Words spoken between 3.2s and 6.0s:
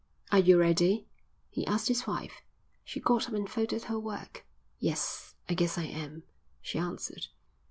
up and folded her work. "Yes, I guess I